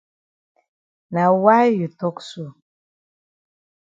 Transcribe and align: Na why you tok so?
Na 1.13 1.23
why 1.43 1.63
you 1.79 1.87
tok 1.99 2.17
so? 2.29 2.45